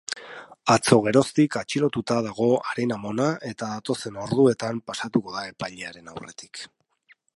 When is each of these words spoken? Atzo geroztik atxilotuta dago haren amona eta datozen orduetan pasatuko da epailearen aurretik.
Atzo 0.75 0.95
geroztik 1.07 1.57
atxilotuta 1.59 2.17
dago 2.27 2.47
haren 2.71 2.95
amona 2.97 3.27
eta 3.51 3.69
datozen 3.75 4.17
orduetan 4.25 4.81
pasatuko 4.89 5.37
da 5.37 5.45
epailearen 5.53 6.11
aurretik. 6.15 6.65